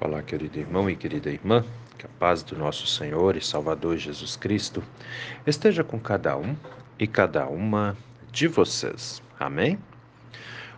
Olá, 0.00 0.20
querido 0.22 0.58
irmão 0.58 0.90
e 0.90 0.96
querida 0.96 1.30
irmã, 1.30 1.64
que 1.96 2.04
a 2.04 2.08
paz 2.18 2.42
do 2.42 2.58
nosso 2.58 2.84
Senhor 2.84 3.36
e 3.36 3.40
Salvador 3.40 3.96
Jesus 3.96 4.34
Cristo 4.34 4.82
esteja 5.46 5.84
com 5.84 6.00
cada 6.00 6.36
um 6.36 6.56
e 6.98 7.06
cada 7.06 7.46
uma 7.46 7.96
de 8.32 8.48
vocês. 8.48 9.22
Amém? 9.38 9.78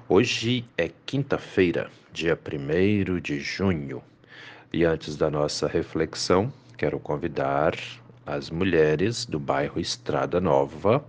Hoje 0.06 0.66
é 0.76 0.90
quinta-feira, 1.06 1.90
dia 2.12 2.38
1 2.38 3.18
de 3.18 3.40
junho, 3.40 4.02
e 4.70 4.84
antes 4.84 5.16
da 5.16 5.30
nossa 5.30 5.66
reflexão, 5.66 6.52
quero 6.76 7.00
convidar 7.00 7.74
as 8.26 8.50
mulheres 8.50 9.24
do 9.24 9.40
bairro 9.40 9.80
Estrada 9.80 10.42
Nova, 10.42 11.02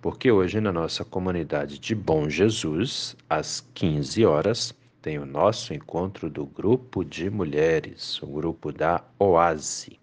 porque 0.00 0.30
hoje 0.30 0.60
na 0.60 0.70
nossa 0.70 1.04
comunidade 1.04 1.80
de 1.80 1.92
Bom 1.92 2.30
Jesus, 2.30 3.16
às 3.28 3.66
15 3.74 4.24
horas, 4.24 4.72
tem 5.02 5.18
o 5.18 5.26
nosso 5.26 5.74
encontro 5.74 6.30
do 6.30 6.46
grupo 6.46 7.04
de 7.04 7.28
mulheres, 7.28 8.22
o 8.22 8.26
grupo 8.28 8.70
da 8.70 9.02
OASE. 9.18 9.98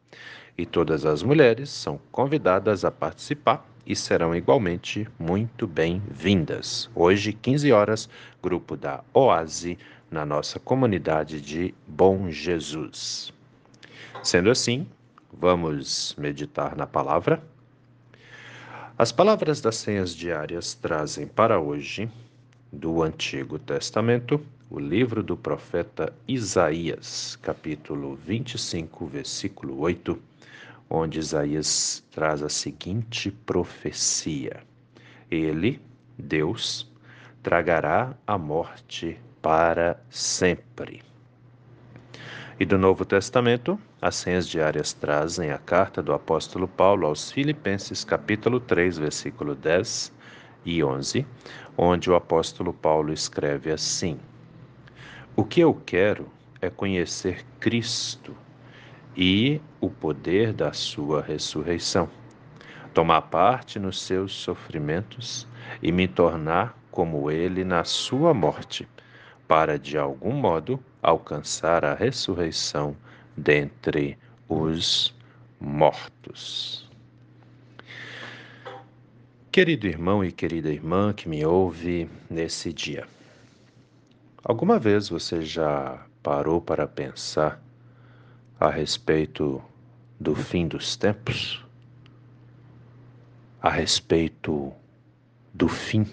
E 0.57 0.65
todas 0.65 1.05
as 1.05 1.23
mulheres 1.23 1.69
são 1.69 1.97
convidadas 2.11 2.83
a 2.83 2.91
participar 2.91 3.65
e 3.85 3.95
serão 3.95 4.35
igualmente 4.35 5.07
muito 5.17 5.65
bem-vindas. 5.65 6.89
Hoje, 6.93 7.31
15 7.31 7.71
horas, 7.71 8.09
grupo 8.43 8.75
da 8.75 9.01
OASE 9.13 9.79
na 10.11 10.25
nossa 10.25 10.59
comunidade 10.59 11.39
de 11.39 11.73
Bom 11.87 12.29
Jesus. 12.29 13.31
Sendo 14.21 14.51
assim, 14.51 14.85
vamos 15.31 16.13
meditar 16.17 16.75
na 16.75 16.85
palavra. 16.85 17.41
As 18.97 19.13
palavras 19.13 19.61
das 19.61 19.77
senhas 19.77 20.13
diárias 20.13 20.73
trazem 20.73 21.25
para 21.25 21.57
hoje, 21.57 22.11
do 22.71 23.01
Antigo 23.01 23.57
Testamento, 23.57 24.45
o 24.71 24.79
livro 24.79 25.23
do 25.23 25.35
profeta 25.35 26.13
Isaías, 26.27 27.35
capítulo 27.41 28.15
25, 28.15 29.07
versículo 29.07 29.79
8, 29.79 30.15
onde 30.87 31.17
Isaías 31.17 32.03
traz 32.11 32.43
a 32.43 32.49
seguinte 32.49 33.31
profecia: 33.31 34.61
Ele, 35.31 35.81
Deus, 36.15 36.87
tragará 37.41 38.15
a 38.27 38.37
morte 38.37 39.19
para 39.41 39.99
sempre. 40.07 41.01
E 42.59 42.65
do 42.65 42.77
Novo 42.77 43.05
Testamento, 43.05 43.79
as 43.99 44.17
senhas 44.17 44.47
diárias 44.47 44.93
trazem 44.93 45.49
a 45.49 45.57
carta 45.57 46.03
do 46.03 46.13
apóstolo 46.13 46.67
Paulo 46.67 47.07
aos 47.07 47.31
Filipenses, 47.31 48.03
capítulo 48.03 48.59
3, 48.59 48.99
versículo 48.99 49.55
10 49.55 50.13
e 50.63 50.83
11, 50.83 51.25
onde 51.75 52.11
o 52.11 52.15
apóstolo 52.15 52.71
Paulo 52.71 53.11
escreve 53.11 53.71
assim: 53.71 54.19
o 55.39 55.45
que 55.45 55.61
eu 55.61 55.73
quero 55.73 56.29
é 56.61 56.69
conhecer 56.69 57.45
Cristo 57.61 58.35
e 59.15 59.61
o 59.79 59.89
poder 59.89 60.51
da 60.51 60.73
sua 60.73 61.21
ressurreição, 61.21 62.09
tomar 62.93 63.21
parte 63.21 63.79
nos 63.79 64.01
seus 64.01 64.33
sofrimentos 64.33 65.47
e 65.81 65.93
me 65.93 66.09
tornar 66.09 66.77
como 66.91 67.31
ele 67.31 67.63
na 67.63 67.85
sua 67.85 68.33
morte, 68.33 68.85
para 69.47 69.79
de 69.79 69.97
algum 69.97 70.33
modo 70.33 70.77
alcançar 71.01 71.85
a 71.85 71.93
ressurreição 71.93 72.93
dentre 73.37 74.17
os 74.49 75.15
mortos. 75.57 76.85
Querido 79.49 79.87
irmão 79.87 80.21
e 80.21 80.33
querida 80.33 80.69
irmã 80.69 81.13
que 81.13 81.29
me 81.29 81.45
ouve 81.45 82.09
nesse 82.29 82.73
dia, 82.73 83.07
Alguma 84.43 84.79
vez 84.79 85.09
você 85.09 85.41
já 85.41 86.05
parou 86.23 86.61
para 86.61 86.87
pensar 86.87 87.61
a 88.57 88.69
respeito 88.69 89.61
do 90.17 90.33
fim 90.33 90.65
dos 90.65 90.95
tempos? 90.95 91.65
A 93.61 93.69
respeito 93.69 94.71
do 95.53 95.67
fim? 95.67 96.07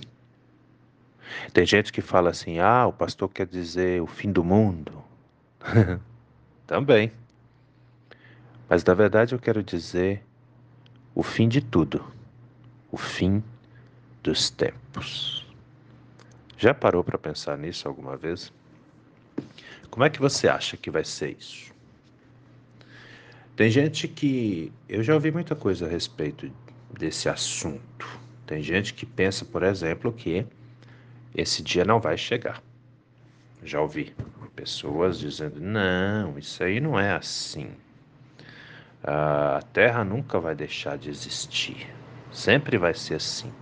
Tem 1.52 1.64
gente 1.64 1.92
que 1.92 2.00
fala 2.00 2.30
assim: 2.30 2.58
ah, 2.58 2.88
o 2.88 2.92
pastor 2.92 3.28
quer 3.28 3.46
dizer 3.46 4.02
o 4.02 4.06
fim 4.08 4.32
do 4.32 4.42
mundo. 4.42 5.04
Também. 6.66 7.12
Mas 8.68 8.82
na 8.82 8.94
verdade 8.94 9.36
eu 9.36 9.38
quero 9.38 9.62
dizer 9.62 10.24
o 11.14 11.22
fim 11.22 11.48
de 11.48 11.60
tudo, 11.60 12.04
o 12.90 12.96
fim 12.96 13.42
dos 14.20 14.50
tempos. 14.50 15.45
Já 16.56 16.72
parou 16.72 17.04
para 17.04 17.18
pensar 17.18 17.58
nisso 17.58 17.86
alguma 17.86 18.16
vez? 18.16 18.52
Como 19.90 20.04
é 20.04 20.10
que 20.10 20.20
você 20.20 20.48
acha 20.48 20.76
que 20.76 20.90
vai 20.90 21.04
ser 21.04 21.36
isso? 21.38 21.74
Tem 23.54 23.70
gente 23.70 24.06
que. 24.08 24.72
Eu 24.88 25.02
já 25.02 25.14
ouvi 25.14 25.30
muita 25.30 25.54
coisa 25.54 25.86
a 25.86 25.88
respeito 25.88 26.50
desse 26.90 27.28
assunto. 27.28 28.20
Tem 28.46 28.62
gente 28.62 28.94
que 28.94 29.04
pensa, 29.04 29.44
por 29.44 29.62
exemplo, 29.62 30.12
que 30.12 30.46
esse 31.34 31.62
dia 31.62 31.84
não 31.84 32.00
vai 32.00 32.16
chegar. 32.16 32.62
Já 33.62 33.80
ouvi 33.80 34.14
pessoas 34.54 35.18
dizendo: 35.18 35.60
não, 35.60 36.38
isso 36.38 36.62
aí 36.62 36.80
não 36.80 36.98
é 36.98 37.12
assim. 37.12 37.70
A 39.02 39.60
Terra 39.72 40.04
nunca 40.04 40.40
vai 40.40 40.54
deixar 40.54 40.96
de 40.96 41.10
existir. 41.10 41.86
Sempre 42.30 42.76
vai 42.76 42.94
ser 42.94 43.14
assim. 43.14 43.52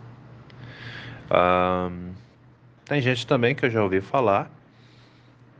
Tem 2.84 3.00
gente 3.00 3.27
também 3.27 3.55
que 3.55 3.65
eu 3.65 3.71
já 3.71 3.83
ouvi 3.83 4.03
falar 4.03 4.50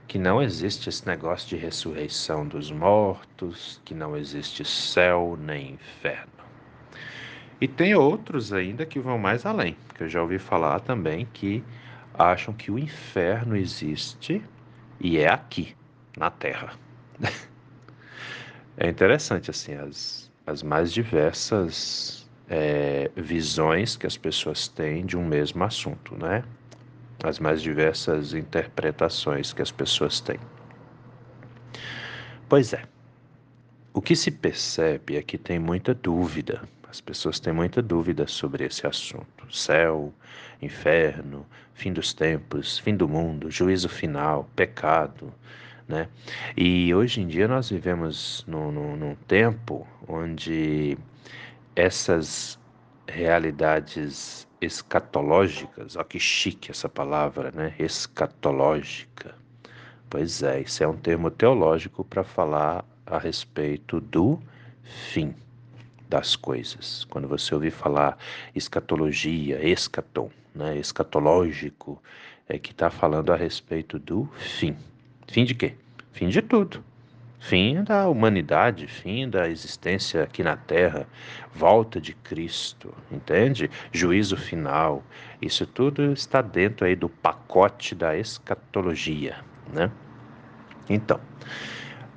que 0.07 0.19
não 0.19 0.43
existe 0.43 0.91
esse 0.91 1.07
negócio 1.07 1.49
de 1.49 1.57
ressurreição 1.57 2.47
dos 2.47 2.71
mortos, 2.71 3.81
que 3.83 3.95
não 3.95 4.15
existe 4.15 4.63
céu 4.63 5.37
nem 5.41 5.73
inferno. 5.73 6.31
E 7.59 7.67
tem 7.67 7.95
outros 7.95 8.53
ainda 8.53 8.85
que 8.85 9.01
vão 9.01 9.19
mais 9.19 9.47
além, 9.47 9.75
que 9.95 10.03
eu 10.03 10.09
já 10.09 10.21
ouvi 10.21 10.39
falar 10.39 10.81
também 10.81 11.27
que 11.33 11.65
acham 12.13 12.53
que 12.53 12.71
o 12.71 12.79
inferno 12.79 13.57
existe 13.57 14.43
e 15.01 15.17
é 15.17 15.29
aqui, 15.29 15.75
na 16.19 16.31
Terra. 16.31 16.75
é 18.77 18.87
interessante, 18.87 19.51
assim, 19.51 19.75
as, 19.75 20.31
as 20.47 20.63
mais 20.63 20.93
diversas 20.93 22.29
é, 22.51 23.11
visões 23.17 23.97
que 23.97 24.07
as 24.07 24.19
pessoas 24.19 24.69
têm 24.69 25.07
de 25.07 25.17
um 25.17 25.25
mesmo 25.27 25.65
assunto, 25.65 26.15
né? 26.17 26.45
As 27.29 27.39
mais 27.39 27.63
diversas 27.63 28.35
interpretações 28.35 29.53
que 29.53 29.63
as 29.63 29.71
pessoas 29.71 30.21
têm. 30.21 30.39
Pois 32.49 32.73
é, 32.73 32.83
o 33.93 34.01
que 34.03 34.15
se 34.15 34.31
percebe 34.31 35.17
é 35.17 35.23
que 35.23 35.39
tem 35.39 35.59
muita 35.59 35.95
dúvida, 35.95 36.63
as 36.89 37.01
pessoas 37.01 37.41
têm 37.41 37.53
muita 37.53 37.83
dúvida 37.83 38.27
sobre 38.27 38.65
esse 38.65 38.87
assunto: 38.87 39.47
céu, 39.51 40.13
inferno, 40.61 41.47
fim 41.75 41.93
dos 41.93 42.13
tempos, 42.13 42.79
fim 42.79 42.97
do 42.97 43.09
mundo, 43.09 43.51
juízo 43.51 43.89
final, 43.89 44.49
pecado. 44.55 45.33
Né? 45.89 46.09
E 46.57 46.95
hoje 46.95 47.21
em 47.21 47.27
dia 47.27 47.47
nós 47.47 47.69
vivemos 47.69 48.45
num, 48.47 48.73
num, 48.73 48.97
num 48.97 49.15
tempo 49.27 49.87
onde 50.09 50.97
essas 51.77 52.59
realidades 53.07 54.47
escatológicas. 54.65 55.97
Olha 55.97 56.05
que 56.05 56.19
chique 56.19 56.71
essa 56.71 56.89
palavra, 56.89 57.51
né? 57.53 57.75
Escatológica. 57.79 59.35
Pois 60.09 60.43
é, 60.43 60.61
isso 60.61 60.83
é 60.83 60.89
um 60.89 60.97
termo 60.97 61.31
teológico 61.31 62.05
para 62.05 62.25
falar 62.25 62.85
a 63.07 63.19
respeito 63.19 64.01
do 64.01 64.41
fim 64.83 65.35
das 66.09 66.37
coisas. 66.37 67.05
Quando 67.11 67.27
você 67.27 67.55
ouvir 67.55 67.71
falar 67.71 68.17
escatologia, 68.55 69.67
escaton, 69.67 70.31
né? 70.55 70.79
escatológico, 70.79 72.01
é 72.49 72.59
que 72.59 72.71
está 72.71 72.91
falando 72.91 73.33
a 73.33 73.37
respeito 73.37 73.99
do 73.99 74.29
fim. 74.37 74.77
Fim 75.29 75.45
de 75.45 75.55
quê? 75.55 75.75
Fim 76.13 76.29
de 76.29 76.43
tudo 76.43 76.85
fim 77.45 77.85
da 77.85 78.09
humanidade, 78.09 78.87
fim 78.87 79.29
da 79.29 79.49
existência 79.51 80.23
aqui 80.23 80.43
na 80.43 80.57
Terra, 80.57 81.07
volta 81.55 82.01
de 82.01 82.15
Cristo, 82.15 82.95
entende? 83.13 83.71
Juízo 83.93 84.35
final. 84.35 85.03
Isso 85.43 85.67
tudo 85.67 86.11
está 86.13 86.41
dentro 86.41 86.87
aí 86.87 86.97
do 86.97 87.09
pacote 87.09 87.95
da 87.95 88.17
escatologia, 88.17 89.37
né? 89.71 89.91
Então, 90.89 91.21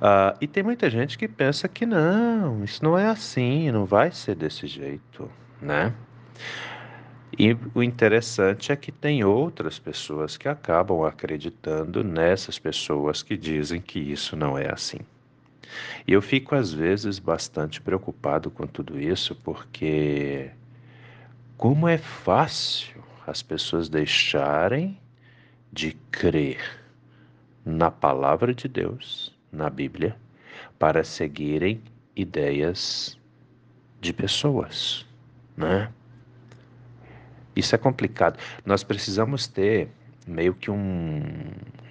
uh, 0.00 0.36
e 0.40 0.46
tem 0.46 0.62
muita 0.62 0.88
gente 0.88 1.18
que 1.18 1.28
pensa 1.28 1.68
que 1.68 1.84
não, 1.84 2.64
isso 2.64 2.82
não 2.82 2.98
é 2.98 3.06
assim, 3.06 3.70
não 3.70 3.84
vai 3.84 4.10
ser 4.10 4.34
desse 4.34 4.66
jeito, 4.66 5.30
né? 5.60 5.92
E 7.38 7.54
o 7.74 7.82
interessante 7.82 8.72
é 8.72 8.76
que 8.76 8.90
tem 8.90 9.22
outras 9.22 9.78
pessoas 9.78 10.38
que 10.38 10.48
acabam 10.48 11.04
acreditando 11.04 12.02
nessas 12.02 12.58
pessoas 12.58 13.22
que 13.22 13.36
dizem 13.36 13.78
que 13.78 13.98
isso 13.98 14.34
não 14.34 14.56
é 14.56 14.72
assim. 14.72 14.98
E 16.06 16.12
eu 16.12 16.22
fico 16.22 16.54
às 16.54 16.72
vezes 16.72 17.18
bastante 17.18 17.80
preocupado 17.80 18.50
com 18.50 18.66
tudo 18.66 19.00
isso, 19.00 19.34
porque 19.34 20.50
como 21.56 21.88
é 21.88 21.98
fácil 21.98 23.02
as 23.26 23.42
pessoas 23.42 23.88
deixarem 23.88 24.98
de 25.72 25.92
crer 26.10 26.60
na 27.64 27.90
palavra 27.90 28.54
de 28.54 28.66
Deus, 28.68 29.34
na 29.52 29.68
Bíblia 29.68 30.16
para 30.78 31.04
seguirem 31.04 31.82
ideias 32.14 33.18
de 34.00 34.12
pessoas, 34.12 35.06
né? 35.56 35.92
Isso 37.54 37.74
é 37.74 37.78
complicado. 37.78 38.38
Nós 38.64 38.84
precisamos 38.84 39.48
ter 39.48 39.88
meio 40.26 40.54
que 40.54 40.70
um, 40.70 41.20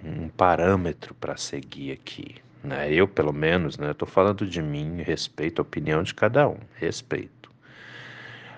um 0.04 0.30
parâmetro 0.30 1.14
para 1.16 1.36
seguir 1.36 1.92
aqui, 1.92 2.36
né? 2.64 2.92
Eu, 2.92 3.08
pelo 3.08 3.34
menos, 3.34 3.78
né? 3.78 3.92
Estou 3.92 4.08
falando 4.08 4.46
de 4.46 4.62
mim, 4.62 5.02
respeito 5.02 5.60
a 5.60 5.64
opinião 5.64 6.04
de 6.04 6.14
cada 6.14 6.48
um, 6.48 6.58
respeito. 6.76 7.52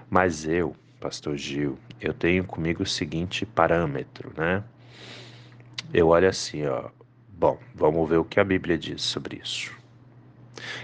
Mas 0.10 0.46
eu, 0.46 0.76
Pastor 1.00 1.38
Gil, 1.38 1.78
eu 2.02 2.14
tenho 2.14 2.44
comigo 2.44 2.84
o 2.84 2.86
seguinte 2.86 3.46
parâmetro, 3.46 4.32
né? 4.36 4.64
Eu 5.94 6.08
olho 6.08 6.28
assim, 6.28 6.66
ó. 6.66 6.90
Bom, 7.30 7.58
vamos 7.74 8.10
ver 8.10 8.18
o 8.18 8.26
que 8.26 8.40
a 8.40 8.44
Bíblia 8.44 8.78
diz 8.78 9.02
sobre 9.02 9.40
isso. 9.42 9.74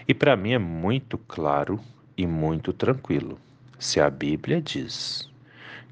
E 0.08 0.14
para 0.14 0.36
mim 0.36 0.54
é 0.54 0.58
muito 0.58 1.18
claro 1.18 1.80
e 2.18 2.26
muito 2.26 2.72
tranquilo. 2.72 3.38
Se 3.78 4.00
a 4.00 4.10
Bíblia 4.10 4.62
diz 4.62 5.30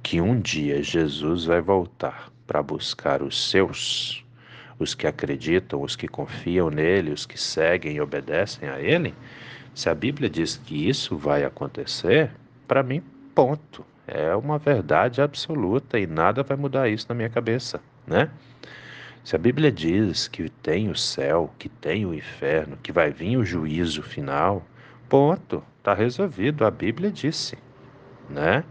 que 0.02 0.22
um 0.22 0.40
dia 0.40 0.82
Jesus 0.82 1.46
vai 1.46 1.62
voltar 1.62 2.32
para 2.48 2.64
buscar 2.64 3.22
os 3.22 3.50
seus, 3.50 4.23
os 4.84 4.94
que 4.94 5.08
acreditam, 5.08 5.82
os 5.82 5.96
que 5.96 6.08
confiam 6.08 6.70
nele, 6.70 7.12
os 7.12 7.26
que 7.26 7.40
seguem 7.40 7.96
e 7.96 8.02
obedecem 8.02 8.70
a 8.70 8.80
ele, 8.80 9.16
se 9.74 9.90
a 9.90 9.96
Bíblia 9.96 10.30
diz 10.30 10.58
que 10.58 10.88
isso 10.88 11.18
vai 11.18 11.44
acontecer, 11.44 12.32
para 12.68 12.84
mim, 12.84 13.02
ponto. 13.34 13.84
É 14.06 14.36
uma 14.36 14.58
verdade 14.58 15.22
absoluta 15.22 15.98
e 15.98 16.06
nada 16.06 16.44
vai 16.44 16.58
mudar 16.58 16.90
isso 16.90 17.06
na 17.10 17.16
minha 17.16 17.30
cabeça, 17.30 17.82
né? 18.06 18.30
Se 19.24 19.36
a 19.36 19.40
Bíblia 19.40 19.72
diz 19.72 20.28
que 20.28 20.50
tem 20.50 20.90
o 20.90 20.96
céu, 20.96 21.50
que 21.58 21.70
tem 21.70 22.06
o 22.06 22.14
inferno, 22.14 22.78
que 22.84 22.92
vai 22.92 23.10
vir 23.10 23.38
o 23.38 23.46
juízo 23.46 24.04
final, 24.04 24.62
ponto, 25.08 25.64
está 25.78 25.94
resolvido. 25.94 26.66
A 26.66 26.72
Bíblia 26.72 27.10
disse, 27.10 27.58
né? 28.30 28.66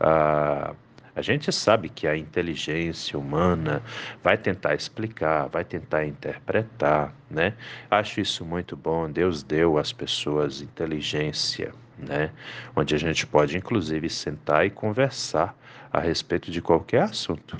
Ah, 0.00 0.74
a 1.16 1.22
gente 1.22 1.52
sabe 1.52 1.88
que 1.88 2.08
a 2.08 2.16
inteligência 2.16 3.16
humana 3.18 3.82
vai 4.22 4.36
tentar 4.36 4.74
explicar, 4.74 5.46
vai 5.48 5.64
tentar 5.64 6.04
interpretar, 6.04 7.14
né? 7.30 7.54
Acho 7.88 8.20
isso 8.20 8.44
muito 8.44 8.76
bom. 8.76 9.08
Deus 9.08 9.42
deu 9.42 9.78
às 9.78 9.92
pessoas 9.92 10.60
inteligência, 10.60 11.72
né? 11.96 12.32
Onde 12.74 12.96
a 12.96 12.98
gente 12.98 13.26
pode 13.26 13.56
inclusive 13.56 14.10
sentar 14.10 14.66
e 14.66 14.70
conversar 14.70 15.56
a 15.92 16.00
respeito 16.00 16.50
de 16.50 16.60
qualquer 16.60 17.02
assunto. 17.02 17.56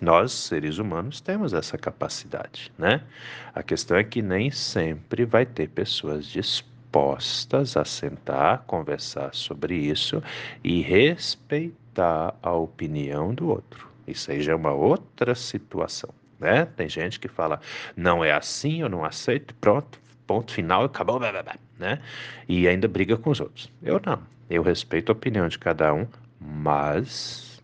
Nós, 0.00 0.32
seres 0.32 0.78
humanos, 0.78 1.20
temos 1.20 1.52
essa 1.52 1.78
capacidade, 1.78 2.72
né? 2.76 3.02
A 3.54 3.62
questão 3.62 3.96
é 3.96 4.02
que 4.02 4.22
nem 4.22 4.50
sempre 4.50 5.24
vai 5.24 5.46
ter 5.46 5.68
pessoas 5.68 6.26
dispostas 6.26 7.76
a 7.76 7.84
sentar, 7.84 8.64
conversar 8.66 9.32
sobre 9.34 9.76
isso 9.76 10.22
e 10.62 10.80
respeitar 10.82 11.87
a 11.98 12.52
opinião 12.52 13.34
do 13.34 13.48
outro. 13.48 13.88
Isso 14.06 14.30
aí 14.30 14.40
já 14.42 14.52
é 14.52 14.54
uma 14.54 14.72
outra 14.72 15.34
situação, 15.34 16.10
né? 16.38 16.64
Tem 16.64 16.88
gente 16.88 17.20
que 17.20 17.28
fala, 17.28 17.60
não 17.96 18.24
é 18.24 18.32
assim, 18.32 18.80
eu 18.80 18.88
não 18.88 19.04
aceito, 19.04 19.54
pronto, 19.56 20.00
ponto 20.26 20.52
final, 20.52 20.84
acabou, 20.84 21.18
blá, 21.18 21.30
blá, 21.30 21.42
blá, 21.42 21.56
né? 21.78 22.00
E 22.48 22.66
ainda 22.66 22.88
briga 22.88 23.16
com 23.16 23.30
os 23.30 23.40
outros. 23.40 23.70
Eu 23.82 24.00
não. 24.04 24.20
Eu 24.48 24.62
respeito 24.62 25.10
a 25.10 25.12
opinião 25.12 25.46
de 25.48 25.58
cada 25.58 25.92
um, 25.92 26.06
mas 26.40 27.62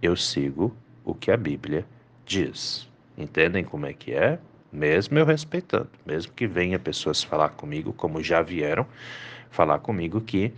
eu 0.00 0.16
sigo 0.16 0.74
o 1.04 1.14
que 1.14 1.30
a 1.30 1.36
Bíblia 1.36 1.86
diz. 2.26 2.88
Entendem 3.16 3.62
como 3.62 3.86
é 3.86 3.92
que 3.92 4.12
é? 4.12 4.38
Mesmo 4.72 5.18
eu 5.18 5.26
respeitando, 5.26 5.90
mesmo 6.06 6.32
que 6.32 6.46
venha 6.46 6.78
pessoas 6.78 7.22
falar 7.22 7.50
comigo, 7.50 7.92
como 7.92 8.22
já 8.22 8.40
vieram 8.40 8.86
falar 9.50 9.78
comigo, 9.80 10.20
que 10.20 10.52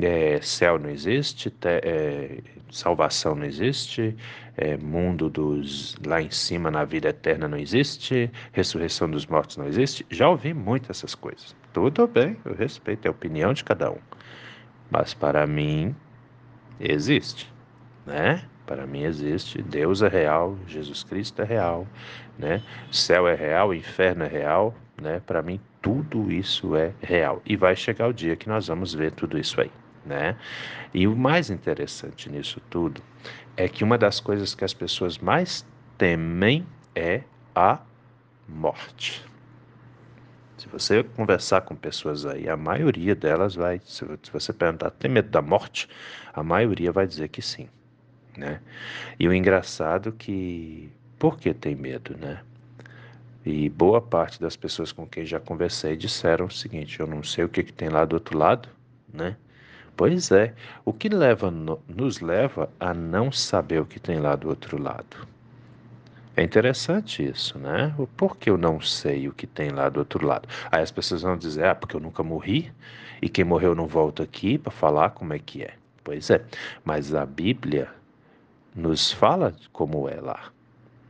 é, 0.00 0.40
céu 0.42 0.78
não 0.78 0.90
existe, 0.90 1.50
te, 1.50 1.68
é, 1.68 2.38
salvação 2.70 3.34
não 3.34 3.44
existe, 3.44 4.16
é, 4.56 4.76
mundo 4.76 5.28
dos 5.30 5.96
lá 6.04 6.20
em 6.20 6.30
cima 6.30 6.70
na 6.70 6.84
vida 6.84 7.08
eterna 7.08 7.48
não 7.48 7.58
existe, 7.58 8.30
ressurreição 8.52 9.10
dos 9.10 9.26
mortos 9.26 9.56
não 9.56 9.66
existe. 9.66 10.04
Já 10.10 10.28
ouvi 10.28 10.52
muito 10.52 10.90
essas 10.90 11.14
coisas. 11.14 11.54
Tudo 11.72 12.06
bem, 12.06 12.36
eu 12.44 12.54
respeito, 12.54 13.06
é 13.06 13.08
a 13.08 13.10
opinião 13.10 13.52
de 13.52 13.64
cada 13.64 13.90
um. 13.90 13.98
Mas 14.90 15.14
para 15.14 15.46
mim, 15.46 15.94
existe, 16.80 17.52
né? 18.04 18.42
Para 18.66 18.86
mim 18.86 19.04
existe, 19.04 19.62
Deus 19.62 20.02
é 20.02 20.08
real, 20.08 20.58
Jesus 20.66 21.04
Cristo 21.04 21.40
é 21.42 21.44
real, 21.44 21.86
né? 22.38 22.62
Céu 22.90 23.28
é 23.28 23.34
real, 23.34 23.72
inferno 23.72 24.24
é 24.24 24.28
real, 24.28 24.74
né? 25.00 25.20
Para 25.24 25.42
mim 25.42 25.60
tudo 25.80 26.32
isso 26.32 26.74
é 26.74 26.92
real 27.00 27.40
e 27.46 27.56
vai 27.56 27.76
chegar 27.76 28.08
o 28.08 28.12
dia 28.12 28.34
que 28.34 28.48
nós 28.48 28.66
vamos 28.66 28.92
ver 28.92 29.12
tudo 29.12 29.38
isso 29.38 29.60
aí, 29.60 29.70
né? 30.06 30.36
E 30.94 31.06
o 31.06 31.16
mais 31.16 31.50
interessante 31.50 32.30
nisso 32.30 32.60
tudo 32.70 33.02
é 33.56 33.68
que 33.68 33.84
uma 33.84 33.98
das 33.98 34.20
coisas 34.20 34.54
que 34.54 34.64
as 34.64 34.72
pessoas 34.72 35.18
mais 35.18 35.66
temem 35.98 36.66
é 36.94 37.22
a 37.54 37.80
morte. 38.48 39.24
Se 40.56 40.68
você 40.68 41.02
conversar 41.02 41.62
com 41.62 41.74
pessoas 41.74 42.24
aí, 42.24 42.48
a 42.48 42.56
maioria 42.56 43.14
delas 43.14 43.54
vai, 43.54 43.80
se 43.84 44.04
você 44.32 44.52
perguntar, 44.52 44.90
tem 44.90 45.10
medo 45.10 45.28
da 45.28 45.42
morte? 45.42 45.88
A 46.32 46.42
maioria 46.42 46.92
vai 46.92 47.06
dizer 47.06 47.28
que 47.28 47.42
sim 47.42 47.68
né? 48.36 48.60
E 49.18 49.26
o 49.26 49.32
engraçado 49.32 50.12
que 50.12 50.90
por 51.18 51.38
que 51.38 51.54
tem 51.54 51.74
medo, 51.74 52.16
né? 52.16 52.42
E 53.44 53.68
boa 53.70 54.00
parte 54.02 54.40
das 54.40 54.56
pessoas 54.56 54.92
com 54.92 55.06
quem 55.06 55.24
já 55.24 55.40
conversei 55.40 55.96
disseram 55.96 56.46
o 56.46 56.50
seguinte: 56.50 57.00
eu 57.00 57.06
não 57.06 57.22
sei 57.22 57.44
o 57.44 57.48
que, 57.48 57.62
que 57.62 57.72
tem 57.72 57.88
lá 57.88 58.04
do 58.04 58.14
outro 58.14 58.36
lado, 58.36 58.68
né? 59.12 59.36
Pois 59.96 60.30
é, 60.30 60.52
o 60.84 60.92
que 60.92 61.08
leva 61.08 61.50
nos 61.50 62.20
leva 62.20 62.68
a 62.78 62.92
não 62.92 63.32
saber 63.32 63.80
o 63.80 63.86
que 63.86 63.98
tem 63.98 64.18
lá 64.18 64.36
do 64.36 64.48
outro 64.48 64.80
lado. 64.80 65.26
É 66.36 66.42
interessante 66.42 67.26
isso, 67.26 67.58
né? 67.58 67.94
Por 68.14 68.36
que 68.36 68.50
eu 68.50 68.58
não 68.58 68.78
sei 68.78 69.26
o 69.26 69.32
que 69.32 69.46
tem 69.46 69.70
lá 69.70 69.88
do 69.88 70.00
outro 70.00 70.26
lado? 70.26 70.46
Aí 70.70 70.82
as 70.82 70.90
pessoas 70.90 71.22
vão 71.22 71.34
dizer: 71.34 71.64
ah, 71.64 71.74
porque 71.74 71.96
eu 71.96 72.00
nunca 72.00 72.22
morri 72.22 72.70
e 73.22 73.28
quem 73.28 73.42
morreu 73.42 73.74
não 73.74 73.86
volta 73.86 74.22
aqui 74.22 74.58
para 74.58 74.70
falar 74.70 75.10
como 75.10 75.32
é 75.32 75.38
que 75.38 75.62
é. 75.62 75.72
Pois 76.04 76.28
é, 76.28 76.44
mas 76.84 77.14
a 77.14 77.24
Bíblia 77.24 77.88
nos 78.74 79.10
fala 79.10 79.54
como 79.72 80.10
é 80.10 80.20
lá. 80.20 80.50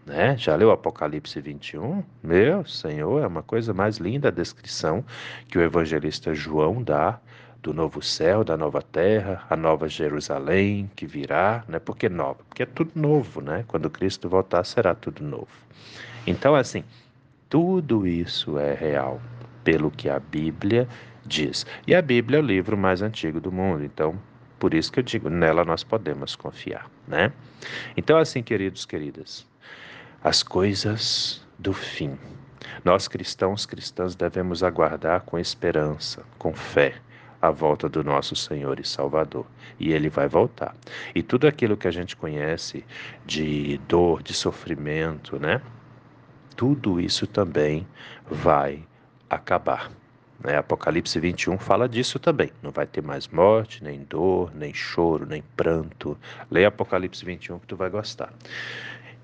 Né? 0.06 0.36
Já 0.36 0.54
leu 0.54 0.70
Apocalipse 0.70 1.40
21? 1.40 2.04
Meu 2.22 2.64
Senhor, 2.64 3.20
é 3.20 3.26
uma 3.26 3.42
coisa 3.42 3.74
mais 3.74 3.96
linda 3.96 4.28
a 4.28 4.30
descrição 4.30 5.04
que 5.48 5.58
o 5.58 5.60
evangelista 5.60 6.32
João 6.32 6.80
dá 6.80 7.18
do 7.66 7.74
novo 7.74 8.00
céu, 8.00 8.44
da 8.44 8.56
nova 8.56 8.80
terra, 8.80 9.44
a 9.50 9.56
nova 9.56 9.88
Jerusalém 9.88 10.88
que 10.94 11.04
virá, 11.04 11.64
né? 11.66 11.80
Por 11.80 11.96
que 11.96 12.08
nova? 12.08 12.38
Porque 12.48 12.62
é 12.62 12.66
tudo 12.66 12.92
novo, 12.94 13.40
né? 13.40 13.64
Quando 13.66 13.90
Cristo 13.90 14.28
voltar 14.28 14.62
será 14.62 14.94
tudo 14.94 15.24
novo. 15.24 15.48
Então, 16.24 16.54
assim, 16.54 16.84
tudo 17.50 18.06
isso 18.06 18.56
é 18.56 18.72
real, 18.72 19.20
pelo 19.64 19.90
que 19.90 20.08
a 20.08 20.20
Bíblia 20.20 20.86
diz. 21.24 21.66
E 21.88 21.92
a 21.92 22.00
Bíblia 22.00 22.38
é 22.38 22.40
o 22.40 22.46
livro 22.46 22.76
mais 22.76 23.02
antigo 23.02 23.40
do 23.40 23.50
mundo, 23.50 23.82
então 23.82 24.16
por 24.60 24.72
isso 24.72 24.92
que 24.92 25.00
eu 25.00 25.04
digo, 25.04 25.28
nela 25.28 25.64
nós 25.64 25.82
podemos 25.82 26.36
confiar, 26.36 26.88
né? 27.08 27.32
Então, 27.96 28.16
assim, 28.16 28.44
queridos, 28.44 28.86
queridas, 28.86 29.44
as 30.22 30.40
coisas 30.40 31.44
do 31.58 31.72
fim. 31.72 32.16
Nós 32.84 33.08
cristãos, 33.08 33.66
cristãs, 33.66 34.14
devemos 34.14 34.62
aguardar 34.62 35.22
com 35.22 35.36
esperança, 35.36 36.22
com 36.38 36.54
fé, 36.54 36.94
a 37.40 37.50
volta 37.50 37.88
do 37.88 38.02
nosso 38.02 38.34
Senhor 38.34 38.78
e 38.80 38.86
Salvador. 38.86 39.46
E 39.78 39.92
ele 39.92 40.08
vai 40.08 40.28
voltar. 40.28 40.74
E 41.14 41.22
tudo 41.22 41.46
aquilo 41.46 41.76
que 41.76 41.88
a 41.88 41.90
gente 41.90 42.16
conhece 42.16 42.84
de 43.24 43.78
dor, 43.88 44.22
de 44.22 44.34
sofrimento, 44.34 45.38
né? 45.38 45.60
Tudo 46.56 47.00
isso 47.00 47.26
também 47.26 47.86
vai 48.30 48.82
acabar. 49.28 49.90
Né? 50.42 50.56
Apocalipse 50.56 51.18
21 51.18 51.58
fala 51.58 51.88
disso 51.88 52.18
também. 52.18 52.50
Não 52.62 52.70
vai 52.70 52.86
ter 52.86 53.02
mais 53.02 53.28
morte, 53.28 53.82
nem 53.82 54.00
dor, 54.04 54.54
nem 54.54 54.72
choro, 54.72 55.26
nem 55.26 55.42
pranto. 55.56 56.16
Leia 56.50 56.68
Apocalipse 56.68 57.24
21 57.24 57.58
que 57.58 57.66
tu 57.66 57.76
vai 57.76 57.90
gostar. 57.90 58.32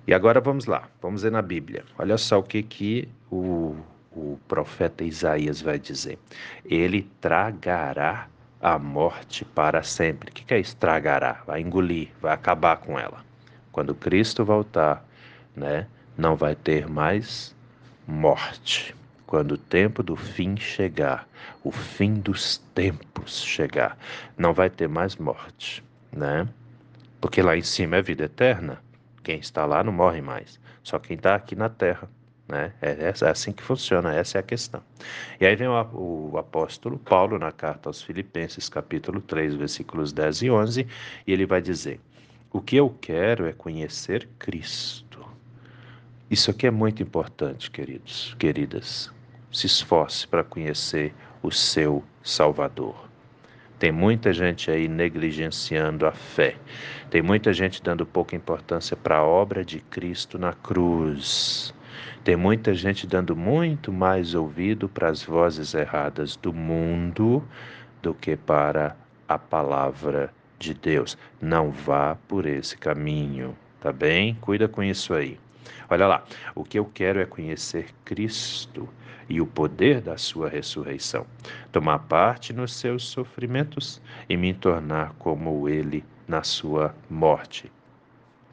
E 0.07 0.13
agora 0.13 0.41
vamos 0.41 0.67
lá, 0.67 0.89
vamos 1.01 1.23
ver 1.23 1.31
na 1.31 1.41
Bíblia. 1.41 1.85
Olha 1.99 2.19
só 2.19 2.41
o 2.41 2.43
que, 2.43 2.63
que 2.63 3.09
o, 3.31 3.77
o 4.15 4.39
profeta 4.49 5.05
Isaías 5.05 5.61
vai 5.61 5.79
dizer. 5.79 6.19
Ele 6.65 7.09
tragará 7.21 8.29
a 8.61 8.79
morte 8.79 9.45
para 9.45 9.83
sempre. 9.83 10.31
O 10.31 10.33
que, 10.33 10.55
é 10.55 10.61
estragará? 10.61 11.43
Vai 11.47 11.61
engolir, 11.61 12.11
vai 12.21 12.33
acabar 12.33 12.77
com 12.77 12.99
ela. 12.99 13.25
Quando 13.71 13.95
Cristo 13.95 14.45
voltar, 14.45 15.05
né, 15.57 15.87
não 16.17 16.37
vai 16.37 16.55
ter 16.55 16.89
mais 16.89 17.55
morte 18.07 18.95
quando 19.33 19.53
o 19.53 19.57
tempo 19.57 20.03
do 20.03 20.15
fim 20.15 20.59
chegar, 20.59 21.27
o 21.65 21.71
fim 21.71 22.13
dos 22.13 22.59
tempos 22.75 23.43
chegar, 23.43 23.97
não 24.37 24.53
vai 24.53 24.69
ter 24.69 24.87
mais 24.87 25.17
morte, 25.17 25.83
né? 26.15 26.47
Porque 27.19 27.41
lá 27.41 27.57
em 27.57 27.63
cima 27.63 27.97
é 27.97 28.03
vida 28.03 28.25
eterna. 28.25 28.83
Quem 29.23 29.39
está 29.39 29.65
lá 29.65 29.83
não 29.83 29.91
morre 29.91 30.21
mais. 30.21 30.61
Só 30.83 30.99
quem 30.99 31.17
está 31.17 31.35
aqui 31.35 31.57
na 31.57 31.71
terra, 31.71 32.11
Né? 32.53 32.71
É, 32.83 32.91
é 33.09 33.31
assim 33.31 33.51
que 33.51 33.63
funciona, 33.63 34.15
essa 34.15 34.37
é 34.37 34.41
a 34.41 34.43
questão. 34.43 34.83
E 35.41 35.47
aí 35.47 35.57
vem 35.57 35.69
o, 35.69 36.31
o 36.33 36.37
apóstolo 36.37 36.99
Paulo 36.99 37.39
na 37.39 37.51
carta 37.51 37.89
aos 37.89 38.03
Filipenses, 38.03 38.69
capítulo 38.69 39.23
3, 39.23 39.55
versículos 39.55 40.13
10 40.13 40.43
e 40.43 40.51
11, 40.51 40.87
e 41.27 41.33
ele 41.33 41.47
vai 41.47 41.63
dizer: 41.63 41.99
O 42.53 42.61
que 42.61 42.77
eu 42.77 42.95
quero 43.01 43.47
é 43.47 43.55
conhecer 43.55 44.29
Cristo. 44.39 45.27
Isso 46.31 46.51
aqui 46.51 46.67
é 46.67 46.71
muito 46.71 47.03
importante, 47.03 47.71
queridos, 47.71 48.37
queridas. 48.39 49.11
Se 49.51 49.67
esforce 49.67 50.29
para 50.29 50.45
conhecer 50.45 51.15
o 51.43 51.51
seu 51.51 52.05
Salvador. 52.23 53.09
Tem 53.79 53.91
muita 53.91 54.31
gente 54.31 54.71
aí 54.71 54.89
negligenciando 54.89 56.07
a 56.07 56.13
fé. 56.13 56.57
Tem 57.09 57.23
muita 57.23 57.51
gente 57.55 57.83
dando 57.83 58.05
pouca 58.05 58.37
importância 58.37 58.95
para 58.95 59.17
a 59.17 59.25
obra 59.25 59.65
de 59.65 59.81
Cristo 59.81 60.39
na 60.39 60.53
cruz. 60.53 61.75
Tem 62.25 62.37
muita 62.37 62.75
gente 62.75 63.07
dando 63.07 63.37
muito 63.37 63.93
mais 63.93 64.35
ouvido 64.35 64.89
para 64.89 65.09
as 65.09 65.23
vozes 65.23 65.75
erradas 65.75 66.37
do 66.37 66.53
mundo 66.53 67.43
do 68.01 68.15
que 68.15 68.37
para 68.37 68.97
a 69.29 69.39
palavra 69.39 70.33
de 70.59 70.75
Deus. 70.75 71.17
Não 71.41 71.71
vá 71.71 72.17
por 72.29 72.47
esse 72.47 72.77
caminho, 72.77 73.57
tá 73.81 73.93
bem? 73.93 74.37
Cuida 74.41 74.69
com 74.69 74.83
isso 74.83 75.15
aí. 75.15 75.39
Olha 75.89 76.07
lá, 76.07 76.25
o 76.55 76.65
que 76.65 76.79
eu 76.79 76.85
quero 76.85 77.21
é 77.21 77.27
conhecer 77.27 77.87
Cristo 78.05 78.89
e 79.29 79.41
o 79.41 79.47
poder 79.47 80.01
da 80.01 80.17
sua 80.17 80.49
ressurreição, 80.49 81.27
tomar 81.71 82.01
parte 82.01 82.53
nos 82.53 82.75
seus 82.75 83.05
sofrimentos 83.05 84.01
e 84.29 84.37
me 84.37 84.53
tornar 84.53 85.15
como 85.19 85.69
ele 85.69 86.05
na 86.27 86.43
sua 86.43 86.95
morte. 87.09 87.71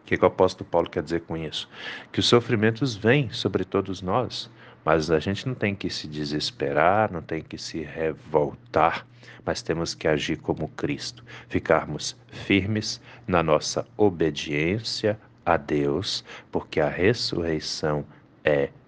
Que, 0.09 0.17
que 0.17 0.23
o 0.23 0.27
apóstolo 0.27 0.67
Paulo 0.67 0.89
quer 0.89 1.03
dizer 1.03 1.21
com 1.21 1.37
isso? 1.37 1.69
Que 2.11 2.19
os 2.19 2.27
sofrimentos 2.27 2.95
vêm 2.95 3.31
sobre 3.31 3.63
todos 3.63 4.01
nós, 4.01 4.49
mas 4.83 5.11
a 5.11 5.19
gente 5.19 5.47
não 5.47 5.53
tem 5.53 5.75
que 5.75 5.87
se 5.87 6.07
desesperar, 6.07 7.11
não 7.11 7.21
tem 7.21 7.43
que 7.43 7.59
se 7.59 7.83
revoltar, 7.83 9.05
mas 9.45 9.61
temos 9.61 9.93
que 9.93 10.07
agir 10.07 10.37
como 10.37 10.67
Cristo, 10.69 11.23
ficarmos 11.47 12.17
firmes 12.31 12.99
na 13.27 13.43
nossa 13.43 13.85
obediência 13.95 15.15
a 15.45 15.57
Deus, 15.57 16.25
porque 16.51 16.79
a 16.81 16.89
ressurreição 16.89 17.99
é 17.99 18.18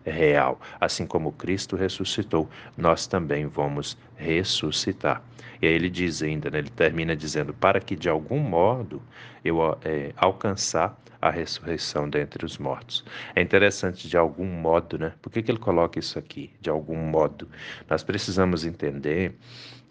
real. 0.05 0.60
Assim 0.79 1.05
como 1.05 1.31
Cristo 1.34 1.75
ressuscitou, 1.75 2.50
nós 2.77 3.08
também 3.08 3.46
vamos 3.46 3.98
ressuscitar. 4.15 5.22
E 5.62 5.67
aí 5.67 5.74
ele 5.74 5.89
diz 5.89 6.24
ainda, 6.24 6.50
né, 6.50 6.60
ele 6.60 6.70
termina 6.70 7.15
dizendo, 7.15 7.53
para 7.53 7.79
que 7.79 7.96
de 7.96 8.10
algum 8.10 8.39
modo 8.39 9.01
eu 9.46 9.60
é, 9.84 10.12
alcançar 10.17 11.00
a 11.22 11.29
ressurreição 11.29 12.10
dentre 12.10 12.43
os 12.43 12.58
mortos. 12.58 13.05
É 13.36 13.41
interessante 13.41 14.08
de 14.08 14.17
algum 14.17 14.46
modo, 14.46 14.98
né? 14.98 15.13
Por 15.22 15.31
que, 15.31 15.43
que 15.43 15.51
ele 15.51 15.60
coloca 15.60 16.00
isso 16.00 16.17
aqui? 16.17 16.50
De 16.60 16.67
algum 16.67 16.98
modo. 16.98 17.48
Nós 17.88 18.03
precisamos 18.03 18.65
entender 18.65 19.38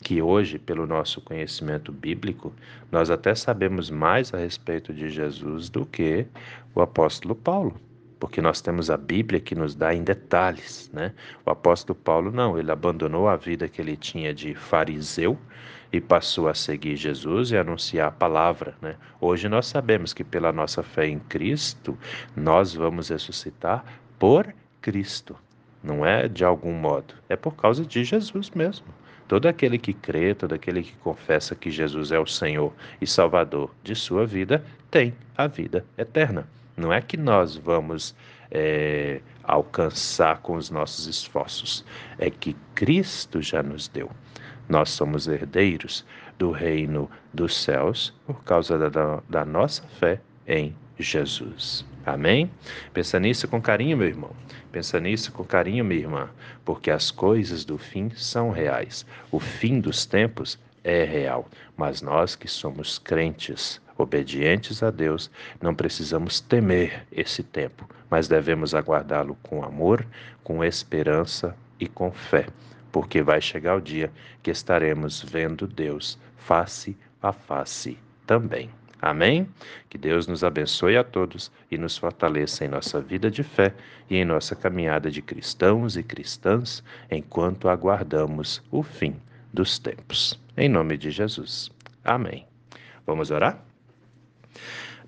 que 0.02 0.20
hoje, 0.20 0.58
pelo 0.58 0.88
nosso 0.88 1.20
conhecimento 1.20 1.92
bíblico, 1.92 2.52
nós 2.90 3.10
até 3.10 3.32
sabemos 3.36 3.90
mais 3.90 4.34
a 4.34 4.38
respeito 4.38 4.92
de 4.92 5.08
Jesus 5.08 5.68
do 5.68 5.86
que 5.86 6.26
o 6.74 6.80
apóstolo 6.80 7.36
Paulo 7.36 7.80
porque 8.20 8.42
nós 8.42 8.60
temos 8.60 8.90
a 8.90 8.98
Bíblia 8.98 9.40
que 9.40 9.54
nos 9.54 9.74
dá 9.74 9.94
em 9.94 10.04
detalhes, 10.04 10.90
né? 10.92 11.12
O 11.44 11.50
apóstolo 11.50 11.98
Paulo 11.98 12.30
não, 12.30 12.58
ele 12.58 12.70
abandonou 12.70 13.26
a 13.26 13.34
vida 13.34 13.66
que 13.66 13.80
ele 13.80 13.96
tinha 13.96 14.34
de 14.34 14.54
fariseu 14.54 15.38
e 15.90 16.00
passou 16.00 16.46
a 16.46 16.54
seguir 16.54 16.96
Jesus 16.96 17.50
e 17.50 17.56
anunciar 17.56 18.08
a 18.08 18.12
palavra, 18.12 18.76
né? 18.82 18.96
Hoje 19.20 19.48
nós 19.48 19.66
sabemos 19.66 20.12
que 20.12 20.22
pela 20.22 20.52
nossa 20.52 20.82
fé 20.82 21.08
em 21.08 21.18
Cristo, 21.18 21.98
nós 22.36 22.74
vamos 22.74 23.08
ressuscitar 23.08 23.84
por 24.18 24.54
Cristo. 24.82 25.34
Não 25.82 26.04
é 26.04 26.28
de 26.28 26.44
algum 26.44 26.74
modo, 26.74 27.14
é 27.26 27.34
por 27.36 27.56
causa 27.56 27.86
de 27.86 28.04
Jesus 28.04 28.50
mesmo. 28.50 28.86
Todo 29.26 29.46
aquele 29.46 29.78
que 29.78 29.94
crê, 29.94 30.34
todo 30.34 30.54
aquele 30.54 30.82
que 30.82 30.94
confessa 30.96 31.54
que 31.54 31.70
Jesus 31.70 32.12
é 32.12 32.18
o 32.18 32.26
Senhor 32.26 32.72
e 33.00 33.06
Salvador 33.06 33.70
de 33.82 33.94
sua 33.94 34.26
vida, 34.26 34.62
tem 34.90 35.14
a 35.36 35.46
vida 35.46 35.86
eterna. 35.96 36.46
Não 36.80 36.92
é 36.92 37.00
que 37.00 37.16
nós 37.16 37.56
vamos 37.56 38.14
é, 38.50 39.20
alcançar 39.44 40.38
com 40.38 40.54
os 40.54 40.70
nossos 40.70 41.06
esforços, 41.06 41.84
é 42.18 42.30
que 42.30 42.56
Cristo 42.74 43.42
já 43.42 43.62
nos 43.62 43.86
deu. 43.86 44.10
Nós 44.68 44.90
somos 44.90 45.28
herdeiros 45.28 46.04
do 46.38 46.50
reino 46.50 47.10
dos 47.34 47.56
céus 47.56 48.14
por 48.26 48.42
causa 48.44 48.78
da, 48.78 49.20
da 49.28 49.44
nossa 49.44 49.82
fé 50.00 50.20
em 50.46 50.74
Jesus. 50.98 51.84
Amém? 52.06 52.50
Pensa 52.94 53.20
nisso 53.20 53.46
com 53.46 53.60
carinho, 53.60 53.96
meu 53.96 54.08
irmão. 54.08 54.30
Pensa 54.72 54.98
nisso 54.98 55.32
com 55.32 55.44
carinho, 55.44 55.84
minha 55.84 56.00
irmã, 56.00 56.30
porque 56.64 56.90
as 56.90 57.10
coisas 57.10 57.64
do 57.64 57.76
fim 57.76 58.10
são 58.10 58.50
reais. 58.50 59.04
O 59.30 59.38
fim 59.38 59.80
dos 59.80 60.06
tempos 60.06 60.58
é 60.82 61.04
real, 61.04 61.48
mas 61.76 62.00
nós 62.00 62.34
que 62.34 62.48
somos 62.48 62.98
crentes, 62.98 63.80
obedientes 64.00 64.82
a 64.82 64.90
Deus, 64.90 65.30
não 65.60 65.74
precisamos 65.74 66.40
temer 66.40 67.06
esse 67.12 67.42
tempo, 67.42 67.88
mas 68.10 68.28
devemos 68.28 68.74
aguardá-lo 68.74 69.36
com 69.42 69.62
amor, 69.62 70.06
com 70.42 70.64
esperança 70.64 71.56
e 71.78 71.86
com 71.86 72.10
fé, 72.10 72.46
porque 72.90 73.22
vai 73.22 73.40
chegar 73.40 73.76
o 73.76 73.80
dia 73.80 74.10
que 74.42 74.50
estaremos 74.50 75.22
vendo 75.22 75.66
Deus 75.66 76.18
face 76.36 76.96
a 77.22 77.32
face 77.32 77.98
também. 78.26 78.70
Amém? 79.02 79.48
Que 79.88 79.96
Deus 79.96 80.26
nos 80.26 80.44
abençoe 80.44 80.96
a 80.96 81.04
todos 81.04 81.50
e 81.70 81.78
nos 81.78 81.96
fortaleça 81.96 82.64
em 82.64 82.68
nossa 82.68 83.00
vida 83.00 83.30
de 83.30 83.42
fé 83.42 83.74
e 84.10 84.16
em 84.16 84.24
nossa 84.24 84.54
caminhada 84.54 85.10
de 85.10 85.22
cristãos 85.22 85.96
e 85.96 86.02
cristãs 86.02 86.84
enquanto 87.10 87.68
aguardamos 87.68 88.62
o 88.70 88.82
fim 88.82 89.16
dos 89.52 89.78
tempos. 89.78 90.38
Em 90.56 90.68
nome 90.68 90.98
de 90.98 91.10
Jesus. 91.10 91.70
Amém. 92.04 92.46
Vamos 93.06 93.30
orar? 93.30 93.69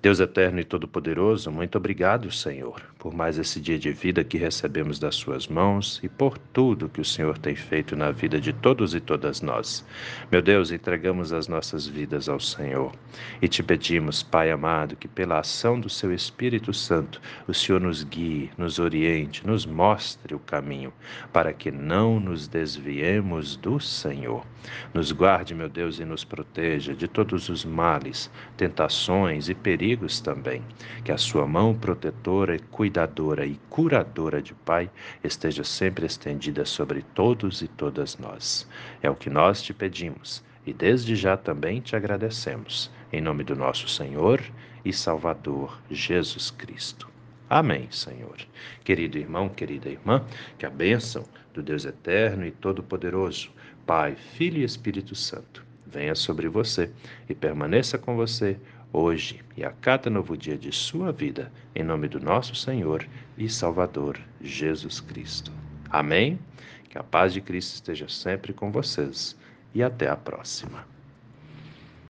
Deus 0.01 0.19
eterno 0.19 0.59
e 0.59 0.63
todo-poderoso, 0.65 1.49
muito 1.51 1.77
obrigado, 1.77 2.29
Senhor, 2.31 2.81
por 3.03 3.13
mais 3.13 3.37
esse 3.37 3.59
dia 3.59 3.77
de 3.77 3.91
vida 3.91 4.23
que 4.23 4.37
recebemos 4.37 4.97
das 4.97 5.15
Suas 5.15 5.45
mãos 5.45 5.99
e 6.01 6.07
por 6.07 6.37
tudo 6.37 6.87
que 6.87 7.01
o 7.01 7.05
Senhor 7.05 7.37
tem 7.37 7.53
feito 7.53 7.97
na 7.97 8.11
vida 8.11 8.39
de 8.39 8.53
todos 8.53 8.95
e 8.95 9.01
todas 9.01 9.41
nós. 9.41 9.85
Meu 10.31 10.41
Deus, 10.41 10.71
entregamos 10.71 11.33
as 11.33 11.49
nossas 11.49 11.85
vidas 11.85 12.29
ao 12.29 12.39
Senhor 12.39 12.93
e 13.41 13.47
te 13.49 13.61
pedimos, 13.61 14.23
Pai 14.23 14.49
amado, 14.51 14.95
que 14.95 15.09
pela 15.09 15.39
ação 15.39 15.77
do 15.77 15.89
Seu 15.89 16.13
Espírito 16.13 16.73
Santo, 16.73 17.19
o 17.45 17.53
Senhor 17.53 17.81
nos 17.81 18.05
guie, 18.05 18.49
nos 18.57 18.79
oriente, 18.79 19.45
nos 19.45 19.65
mostre 19.65 20.33
o 20.33 20.39
caminho, 20.39 20.93
para 21.33 21.51
que 21.51 21.71
não 21.71 22.21
nos 22.21 22.47
desviemos 22.47 23.57
do 23.57 23.81
Senhor. 23.81 24.45
Nos 24.93 25.11
guarde, 25.11 25.53
meu 25.53 25.67
Deus, 25.67 25.99
e 25.99 26.05
nos 26.05 26.23
proteja 26.23 26.95
de 26.95 27.05
todos 27.07 27.49
os 27.49 27.65
males, 27.65 28.31
tentações 28.55 29.49
e 29.49 29.53
perigos 29.53 30.21
também. 30.21 30.61
Que 31.03 31.11
a 31.11 31.17
sua 31.17 31.45
mão 31.45 31.75
protetora, 31.75 32.55
cuidadora 32.93 33.43
e 33.43 33.59
curadora 33.71 34.39
de 34.39 34.53
Pai 34.53 34.87
esteja 35.23 35.63
sempre 35.63 36.05
estendida 36.05 36.63
sobre 36.63 37.01
todos 37.01 37.63
e 37.63 37.67
todas 37.67 38.19
nós. 38.19 38.69
É 39.01 39.09
o 39.09 39.15
que 39.15 39.31
nós 39.31 39.63
te 39.63 39.73
pedimos 39.73 40.43
e 40.63 40.71
desde 40.71 41.15
já 41.15 41.35
também 41.35 41.81
te 41.81 41.95
agradecemos. 41.95 42.91
Em 43.11 43.19
nome 43.19 43.43
do 43.43 43.55
nosso 43.55 43.87
Senhor 43.87 44.39
e 44.85 44.93
Salvador 44.93 45.81
Jesus 45.89 46.51
Cristo. 46.51 47.09
Amém, 47.49 47.87
Senhor. 47.89 48.37
Querido 48.83 49.17
irmão, 49.17 49.49
querida 49.49 49.89
irmã, 49.89 50.23
que 50.59 50.65
a 50.65 50.69
bênção 50.69 51.25
do 51.51 51.63
Deus 51.63 51.85
eterno 51.85 52.45
e 52.45 52.51
todo-poderoso, 52.51 53.49
Pai, 53.87 54.15
Filho 54.15 54.59
e 54.59 54.63
Espírito 54.63 55.15
Santo, 55.15 55.65
venha 55.83 56.13
sobre 56.13 56.47
você 56.47 56.91
e 57.27 57.33
permaneça 57.33 57.97
com 57.97 58.15
você 58.15 58.59
hoje 58.93 59.41
e 59.57 59.65
a 59.65 59.71
cada 59.71 60.09
novo 60.09 60.37
dia 60.37 60.55
de 60.55 60.71
sua 60.71 61.11
vida, 61.11 61.51
em 61.75 61.83
nome 61.83 62.07
do 62.07 62.19
nosso 62.19 62.55
Senhor 62.55 63.05
e 63.35 63.49
Salvador 63.49 64.19
Jesus 64.39 64.99
Cristo. 64.99 65.51
Amém? 65.89 66.39
Que 66.87 66.99
a 66.99 67.03
paz 67.03 67.33
de 67.33 67.41
Cristo 67.41 67.73
esteja 67.73 68.07
sempre 68.07 68.53
com 68.53 68.71
vocês 68.71 69.35
e 69.73 69.81
até 69.81 70.07
a 70.07 70.15
próxima. 70.15 70.92